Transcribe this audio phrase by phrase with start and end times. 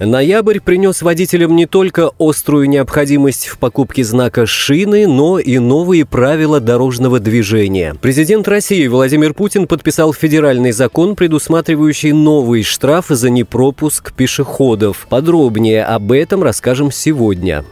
[0.00, 6.58] Ноябрь принес водителям не только острую необходимость в покупке знака шины, но и новые правила
[6.58, 7.94] дорожного движения.
[8.02, 15.06] Президент России Владимир Путин подписал федеральный закон, предусматривающий новый штраф за непропуск пешеходов.
[15.08, 17.64] Подробнее об этом расскажем сегодня.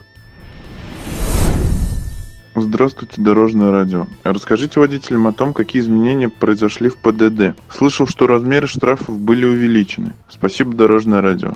[2.54, 4.07] Здравствуйте, Дорожное радио.
[4.23, 7.59] Расскажите водителям о том, какие изменения произошли в ПДД.
[7.68, 10.12] Слышал, что размеры штрафов были увеличены.
[10.29, 11.54] Спасибо, Дорожное радио.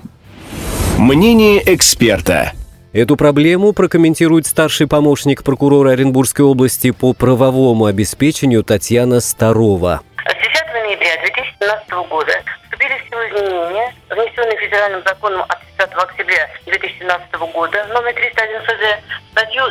[0.99, 2.53] Мнение эксперта.
[2.95, 10.01] Эту проблему прокомментирует старший помощник прокурора Оренбургской области по правовому обеспечению Татьяна Старова.
[10.25, 12.33] С 10 ноября 2017 года
[12.65, 19.05] вступили в силу изменения, внесенные федеральным законом от 30 октября 2017 года, номер 301 ФЗ,
[19.33, 19.65] статью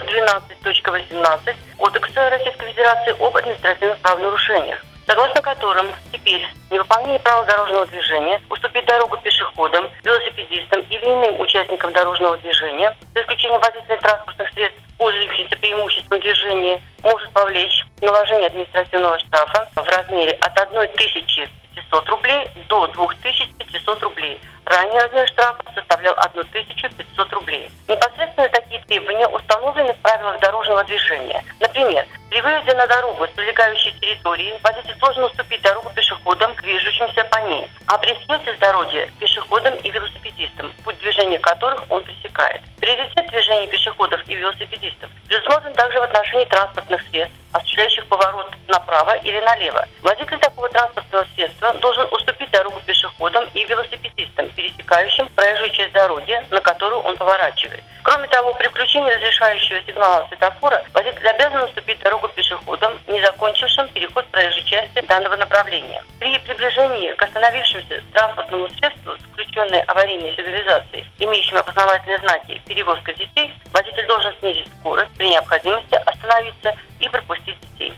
[0.62, 8.86] 12.18 Кодекса Российской Федерации об административных правонарушениях согласно которым теперь невыполнение правил дорожного движения, уступить
[8.86, 16.20] дорогу пешеходам, велосипедистам или иным участникам дорожного движения, за исключением водителей транспортных средств, пользующихся преимуществом
[16.20, 24.40] движения, может повлечь наложение административного штрафа в размере от 1500 рублей до 2500 рублей.
[24.66, 27.70] Ранее размер штрафа составлял 1500 рублей.
[27.88, 31.44] Непосредственно такие требования установлены в правилах дорожного движения.
[31.60, 37.38] Например, при выезде на дорогу с прилегающей территории водитель должен уступить дорогу пешеходам, движущимся по
[37.48, 42.62] ней, а при съезде с дороги пешеходам и велосипедистам, путь движения которых он пресекает.
[42.80, 49.40] Приоритет движения пешеходов и велосипедистов предусмотрен также в отношении транспортных средств, осуществляющих поворот направо или
[49.42, 49.86] налево.
[50.02, 56.60] Водитель такого транспортного средства должен уступить дорогу пешеходам и велосипедистам, пересекающим проезжую часть дороги, на
[56.60, 57.84] которую он поворачивает.
[58.06, 64.28] Кроме того, при включении разрешающего сигнала светофора водитель обязан уступить дорогу пешеходам, не закончившим переход
[64.28, 66.04] проезжей части данного направления.
[66.20, 73.52] При приближении к остановившемуся транспортному средству с включенной аварийной сигнализацией, имеющим опознавательные знаки «перевозка детей»,
[73.74, 77.94] водитель должен снизить скорость, при необходимости остановиться и пропустить детей.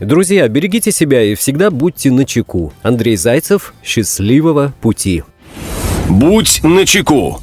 [0.00, 2.72] Друзья, берегите себя и всегда будьте начеку.
[2.82, 5.22] Андрей Зайцев, счастливого пути.
[6.08, 7.42] Будь начеку.